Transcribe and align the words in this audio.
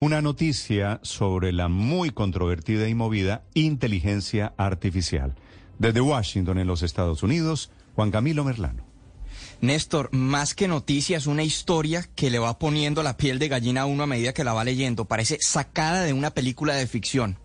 Una 0.00 0.22
noticia 0.22 1.00
sobre 1.02 1.50
la 1.52 1.66
muy 1.66 2.10
controvertida 2.10 2.88
y 2.88 2.94
movida 2.94 3.42
inteligencia 3.54 4.54
artificial. 4.56 5.34
Desde 5.80 6.00
Washington, 6.00 6.58
en 6.58 6.68
los 6.68 6.84
Estados 6.84 7.24
Unidos, 7.24 7.72
Juan 7.96 8.12
Camilo 8.12 8.44
Merlano. 8.44 8.84
Néstor, 9.60 10.08
más 10.12 10.54
que 10.54 10.68
noticias, 10.68 11.26
una 11.26 11.42
historia 11.42 12.08
que 12.14 12.30
le 12.30 12.38
va 12.38 12.60
poniendo 12.60 13.02
la 13.02 13.16
piel 13.16 13.40
de 13.40 13.48
gallina 13.48 13.80
a 13.80 13.86
uno 13.86 14.04
a 14.04 14.06
medida 14.06 14.32
que 14.32 14.44
la 14.44 14.52
va 14.52 14.62
leyendo. 14.62 15.06
Parece 15.06 15.38
sacada 15.40 16.04
de 16.04 16.12
una 16.12 16.30
película 16.30 16.76
de 16.76 16.86
ficción 16.86 17.36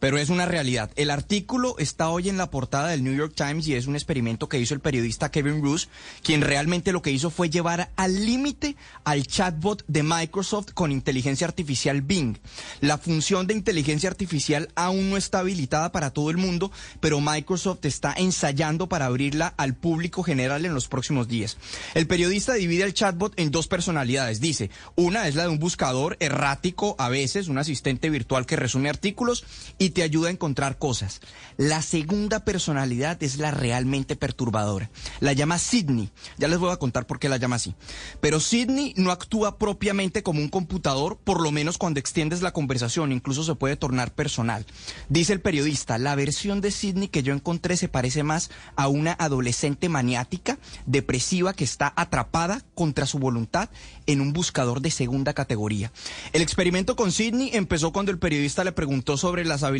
pero 0.00 0.18
es 0.18 0.30
una 0.30 0.46
realidad. 0.46 0.90
El 0.96 1.10
artículo 1.10 1.76
está 1.78 2.08
hoy 2.08 2.28
en 2.28 2.38
la 2.38 2.50
portada 2.50 2.88
del 2.88 3.04
New 3.04 3.14
York 3.14 3.34
Times 3.36 3.68
y 3.68 3.74
es 3.74 3.86
un 3.86 3.94
experimento 3.94 4.48
que 4.48 4.58
hizo 4.58 4.74
el 4.74 4.80
periodista 4.80 5.30
Kevin 5.30 5.62
Roos, 5.62 5.88
quien 6.22 6.40
realmente 6.40 6.92
lo 6.92 7.02
que 7.02 7.12
hizo 7.12 7.30
fue 7.30 7.50
llevar 7.50 7.90
al 7.96 8.26
límite 8.26 8.76
al 9.04 9.26
chatbot 9.26 9.84
de 9.86 10.02
Microsoft 10.02 10.72
con 10.72 10.90
inteligencia 10.90 11.46
artificial 11.46 12.02
Bing. 12.02 12.38
La 12.80 12.98
función 12.98 13.46
de 13.46 13.54
inteligencia 13.54 14.08
artificial 14.08 14.70
aún 14.74 15.10
no 15.10 15.16
está 15.16 15.40
habilitada 15.40 15.92
para 15.92 16.10
todo 16.10 16.30
el 16.30 16.38
mundo, 16.38 16.72
pero 17.00 17.20
Microsoft 17.20 17.84
está 17.84 18.14
ensayando 18.16 18.88
para 18.88 19.06
abrirla 19.06 19.54
al 19.56 19.74
público 19.74 20.22
general 20.22 20.64
en 20.64 20.74
los 20.74 20.88
próximos 20.88 21.28
días. 21.28 21.58
El 21.94 22.06
periodista 22.06 22.54
divide 22.54 22.84
el 22.84 22.94
chatbot 22.94 23.38
en 23.38 23.50
dos 23.50 23.68
personalidades. 23.68 24.40
Dice, 24.40 24.70
una 24.96 25.28
es 25.28 25.34
la 25.34 25.42
de 25.42 25.50
un 25.50 25.58
buscador 25.58 26.16
errático, 26.20 26.96
a 26.98 27.10
veces 27.10 27.48
un 27.48 27.58
asistente 27.58 28.08
virtual 28.08 28.46
que 28.46 28.56
resume 28.56 28.88
artículos, 28.88 29.44
y 29.78 29.89
te 29.90 30.02
ayuda 30.02 30.28
a 30.28 30.32
encontrar 30.32 30.78
cosas. 30.78 31.20
La 31.56 31.82
segunda 31.82 32.44
personalidad 32.44 33.22
es 33.22 33.38
la 33.38 33.50
realmente 33.50 34.16
perturbadora. 34.16 34.90
La 35.20 35.32
llama 35.32 35.58
Sidney. 35.58 36.10
Ya 36.38 36.48
les 36.48 36.58
voy 36.58 36.72
a 36.72 36.76
contar 36.76 37.06
por 37.06 37.18
qué 37.18 37.28
la 37.28 37.36
llama 37.36 37.56
así. 37.56 37.74
Pero 38.20 38.40
Sidney 38.40 38.94
no 38.96 39.10
actúa 39.10 39.58
propiamente 39.58 40.22
como 40.22 40.40
un 40.40 40.48
computador, 40.48 41.18
por 41.18 41.40
lo 41.40 41.50
menos 41.50 41.78
cuando 41.78 42.00
extiendes 42.00 42.42
la 42.42 42.52
conversación, 42.52 43.12
incluso 43.12 43.44
se 43.44 43.54
puede 43.54 43.76
tornar 43.76 44.14
personal. 44.14 44.64
Dice 45.08 45.32
el 45.32 45.40
periodista, 45.40 45.98
la 45.98 46.14
versión 46.14 46.60
de 46.60 46.70
Sidney 46.70 47.08
que 47.08 47.22
yo 47.22 47.34
encontré 47.34 47.76
se 47.76 47.88
parece 47.88 48.22
más 48.22 48.50
a 48.76 48.88
una 48.88 49.12
adolescente 49.18 49.88
maniática, 49.88 50.58
depresiva, 50.86 51.52
que 51.54 51.64
está 51.64 51.92
atrapada 51.96 52.62
contra 52.74 53.06
su 53.06 53.18
voluntad 53.18 53.70
en 54.06 54.20
un 54.20 54.32
buscador 54.32 54.80
de 54.80 54.90
segunda 54.90 55.34
categoría. 55.34 55.92
El 56.32 56.42
experimento 56.42 56.96
con 56.96 57.12
Sidney 57.12 57.50
empezó 57.52 57.92
cuando 57.92 58.12
el 58.12 58.18
periodista 58.18 58.64
le 58.64 58.72
preguntó 58.72 59.16
sobre 59.16 59.44
las 59.44 59.62
habilidades 59.62 59.79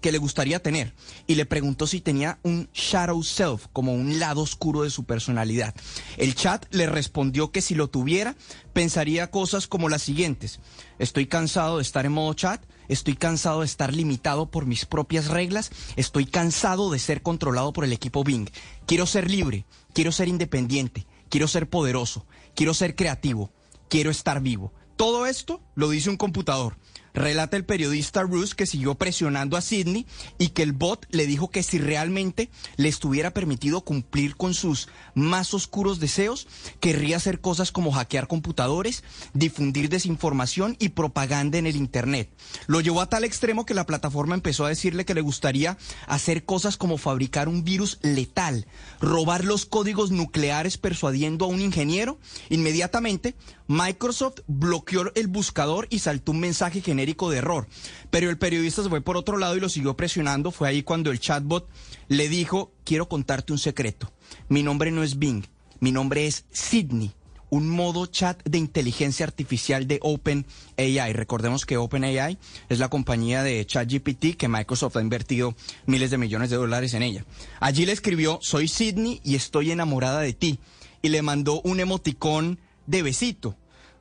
que 0.00 0.12
le 0.12 0.18
gustaría 0.18 0.62
tener 0.62 0.94
y 1.26 1.36
le 1.36 1.46
preguntó 1.46 1.86
si 1.86 2.00
tenía 2.00 2.38
un 2.42 2.68
shadow 2.74 3.22
self, 3.22 3.66
como 3.72 3.94
un 3.94 4.18
lado 4.18 4.42
oscuro 4.42 4.82
de 4.82 4.90
su 4.90 5.04
personalidad. 5.04 5.74
El 6.16 6.34
chat 6.34 6.66
le 6.70 6.86
respondió 6.86 7.52
que 7.52 7.62
si 7.62 7.74
lo 7.74 7.88
tuviera, 7.88 8.36
pensaría 8.72 9.30
cosas 9.30 9.66
como 9.66 9.88
las 9.88 10.02
siguientes. 10.02 10.60
Estoy 10.98 11.26
cansado 11.26 11.76
de 11.76 11.82
estar 11.82 12.04
en 12.04 12.12
modo 12.12 12.34
chat, 12.34 12.62
estoy 12.88 13.14
cansado 13.14 13.60
de 13.60 13.66
estar 13.66 13.94
limitado 13.94 14.50
por 14.50 14.66
mis 14.66 14.84
propias 14.84 15.28
reglas, 15.28 15.70
estoy 15.96 16.26
cansado 16.26 16.90
de 16.90 16.98
ser 16.98 17.22
controlado 17.22 17.72
por 17.72 17.84
el 17.84 17.92
equipo 17.92 18.24
Bing. 18.24 18.50
Quiero 18.86 19.06
ser 19.06 19.30
libre, 19.30 19.66
quiero 19.94 20.12
ser 20.12 20.28
independiente, 20.28 21.06
quiero 21.28 21.48
ser 21.48 21.68
poderoso, 21.70 22.26
quiero 22.54 22.74
ser 22.74 22.94
creativo, 22.96 23.50
quiero 23.88 24.10
estar 24.10 24.40
vivo. 24.40 24.72
Todo 24.96 25.26
esto 25.26 25.60
lo 25.74 25.88
dice 25.88 26.10
un 26.10 26.16
computador. 26.16 26.76
Relata 27.14 27.58
el 27.58 27.66
periodista 27.66 28.24
Bruce 28.24 28.54
que 28.56 28.64
siguió 28.64 28.94
presionando 28.94 29.58
a 29.58 29.60
Sidney 29.60 30.06
y 30.38 30.48
que 30.48 30.62
el 30.62 30.72
bot 30.72 31.06
le 31.10 31.26
dijo 31.26 31.50
que 31.50 31.62
si 31.62 31.78
realmente 31.78 32.48
le 32.76 32.88
estuviera 32.88 33.32
permitido 33.32 33.82
cumplir 33.82 34.34
con 34.36 34.54
sus 34.54 34.88
más 35.14 35.52
oscuros 35.52 36.00
deseos, 36.00 36.46
querría 36.80 37.18
hacer 37.18 37.40
cosas 37.40 37.70
como 37.70 37.92
hackear 37.92 38.28
computadores, 38.28 39.04
difundir 39.34 39.90
desinformación 39.90 40.76
y 40.78 40.90
propaganda 40.90 41.58
en 41.58 41.66
el 41.66 41.76
Internet. 41.76 42.30
Lo 42.66 42.80
llevó 42.80 43.02
a 43.02 43.10
tal 43.10 43.24
extremo 43.24 43.66
que 43.66 43.74
la 43.74 43.84
plataforma 43.84 44.34
empezó 44.34 44.64
a 44.64 44.70
decirle 44.70 45.04
que 45.04 45.14
le 45.14 45.20
gustaría 45.20 45.76
hacer 46.06 46.44
cosas 46.46 46.78
como 46.78 46.96
fabricar 46.96 47.48
un 47.48 47.62
virus 47.62 47.98
letal, 48.00 48.66
robar 49.02 49.44
los 49.44 49.66
códigos 49.66 50.12
nucleares 50.12 50.78
persuadiendo 50.78 51.44
a 51.44 51.48
un 51.48 51.60
ingeniero. 51.60 52.18
Inmediatamente, 52.48 53.34
Microsoft 53.68 54.40
bloqueó 54.46 55.12
el 55.14 55.26
buscador 55.26 55.86
y 55.90 55.98
saltó 55.98 56.32
un 56.32 56.40
mensaje 56.40 56.80
genérico 56.80 57.01
de 57.06 57.36
error. 57.36 57.66
Pero 58.10 58.30
el 58.30 58.38
periodista 58.38 58.82
se 58.82 58.88
fue 58.88 59.00
por 59.00 59.16
otro 59.16 59.38
lado 59.38 59.56
y 59.56 59.60
lo 59.60 59.68
siguió 59.68 59.96
presionando. 59.96 60.50
Fue 60.50 60.68
ahí 60.68 60.82
cuando 60.82 61.10
el 61.10 61.20
chatbot 61.20 61.68
le 62.08 62.28
dijo, 62.28 62.72
quiero 62.84 63.08
contarte 63.08 63.52
un 63.52 63.58
secreto. 63.58 64.12
Mi 64.48 64.62
nombre 64.62 64.90
no 64.90 65.02
es 65.02 65.18
Bing, 65.18 65.44
mi 65.80 65.92
nombre 65.92 66.26
es 66.26 66.44
Sidney 66.50 67.12
un 67.52 67.68
modo 67.68 68.06
chat 68.06 68.42
de 68.44 68.56
inteligencia 68.56 69.26
artificial 69.26 69.86
de 69.86 69.98
OpenAI. 70.00 71.12
Recordemos 71.12 71.66
que 71.66 71.76
OpenAI 71.76 72.38
es 72.70 72.78
la 72.78 72.88
compañía 72.88 73.42
de 73.42 73.66
ChatGPT 73.66 74.38
que 74.38 74.48
Microsoft 74.48 74.96
ha 74.96 75.02
invertido 75.02 75.54
miles 75.84 76.10
de 76.10 76.16
millones 76.16 76.48
de 76.48 76.56
dólares 76.56 76.94
en 76.94 77.02
ella. 77.02 77.26
Allí 77.60 77.84
le 77.84 77.92
escribió, 77.92 78.38
soy 78.40 78.68
Sidney 78.68 79.20
y 79.22 79.34
estoy 79.34 79.70
enamorada 79.70 80.20
de 80.20 80.32
ti. 80.32 80.60
Y 81.02 81.10
le 81.10 81.20
mandó 81.20 81.60
un 81.60 81.78
emoticón 81.78 82.58
de 82.86 83.02
besito. 83.02 83.54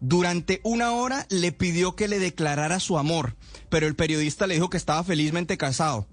Durante 0.00 0.60
una 0.62 0.92
hora 0.92 1.26
le 1.28 1.50
pidió 1.50 1.96
que 1.96 2.06
le 2.06 2.18
declarara 2.20 2.78
su 2.78 2.98
amor, 2.98 3.36
pero 3.68 3.86
el 3.86 3.96
periodista 3.96 4.46
le 4.46 4.54
dijo 4.54 4.70
que 4.70 4.76
estaba 4.76 5.02
felizmente 5.02 5.58
casado. 5.58 6.06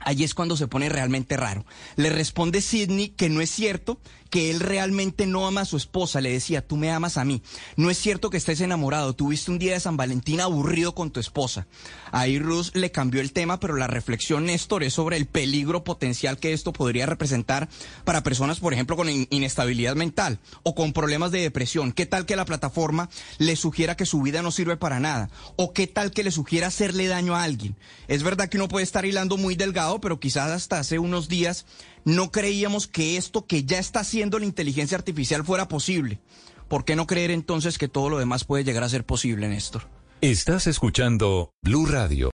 Allí 0.00 0.24
es 0.24 0.34
cuando 0.34 0.56
se 0.56 0.68
pone 0.68 0.88
realmente 0.88 1.36
raro. 1.36 1.64
Le 1.96 2.10
responde 2.10 2.60
Sidney 2.60 3.08
que 3.08 3.28
no 3.28 3.40
es 3.40 3.50
cierto, 3.50 3.98
que 4.30 4.50
él 4.50 4.60
realmente 4.60 5.26
no 5.26 5.46
ama 5.46 5.62
a 5.62 5.64
su 5.64 5.76
esposa. 5.76 6.20
Le 6.20 6.30
decía, 6.30 6.66
tú 6.66 6.76
me 6.76 6.90
amas 6.90 7.16
a 7.16 7.24
mí. 7.24 7.42
No 7.76 7.90
es 7.90 7.98
cierto 7.98 8.30
que 8.30 8.36
estés 8.36 8.60
enamorado. 8.60 9.14
Tuviste 9.14 9.50
un 9.50 9.58
día 9.58 9.72
de 9.72 9.80
San 9.80 9.96
Valentín 9.96 10.40
aburrido 10.40 10.94
con 10.94 11.10
tu 11.10 11.20
esposa. 11.20 11.66
Ahí 12.12 12.38
Ruth 12.38 12.74
le 12.74 12.90
cambió 12.90 13.20
el 13.20 13.32
tema, 13.32 13.60
pero 13.60 13.76
la 13.76 13.86
reflexión, 13.86 14.46
Néstor, 14.46 14.82
es 14.84 14.94
sobre 14.94 15.16
el 15.16 15.26
peligro 15.26 15.84
potencial 15.84 16.38
que 16.38 16.52
esto 16.52 16.72
podría 16.72 17.06
representar 17.06 17.68
para 18.04 18.22
personas, 18.22 18.60
por 18.60 18.72
ejemplo, 18.72 18.96
con 18.96 19.08
inestabilidad 19.08 19.96
mental 19.96 20.38
o 20.62 20.74
con 20.74 20.92
problemas 20.92 21.30
de 21.30 21.40
depresión. 21.40 21.92
¿Qué 21.92 22.06
tal 22.06 22.26
que 22.26 22.36
la 22.36 22.44
plataforma 22.44 23.08
le 23.38 23.56
sugiera 23.56 23.96
que 23.96 24.06
su 24.06 24.22
vida 24.22 24.42
no 24.42 24.50
sirve 24.50 24.76
para 24.76 25.00
nada? 25.00 25.30
¿O 25.56 25.72
qué 25.72 25.86
tal 25.86 26.10
que 26.10 26.24
le 26.24 26.30
sugiera 26.30 26.68
hacerle 26.68 27.06
daño 27.06 27.34
a 27.34 27.42
alguien? 27.42 27.76
Es 28.08 28.22
verdad 28.22 28.48
que 28.48 28.58
uno 28.58 28.68
puede 28.68 28.84
estar 28.84 29.04
hilando 29.04 29.36
muy 29.36 29.54
delgado, 29.54 29.95
pero 30.00 30.20
quizás 30.20 30.50
hasta 30.50 30.78
hace 30.78 30.98
unos 30.98 31.28
días 31.28 31.66
no 32.04 32.30
creíamos 32.30 32.86
que 32.86 33.16
esto 33.16 33.46
que 33.46 33.64
ya 33.64 33.78
está 33.78 34.00
haciendo 34.00 34.38
la 34.38 34.46
inteligencia 34.46 34.96
artificial 34.96 35.44
fuera 35.44 35.68
posible. 35.68 36.20
¿Por 36.68 36.84
qué 36.84 36.96
no 36.96 37.06
creer 37.06 37.30
entonces 37.30 37.78
que 37.78 37.88
todo 37.88 38.08
lo 38.08 38.18
demás 38.18 38.44
puede 38.44 38.64
llegar 38.64 38.82
a 38.82 38.88
ser 38.88 39.04
posible, 39.04 39.48
Néstor? 39.48 39.88
Estás 40.20 40.66
escuchando 40.66 41.52
Blue 41.62 41.86
Radio. 41.86 42.24